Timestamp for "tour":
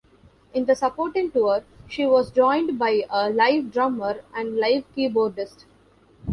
1.29-1.63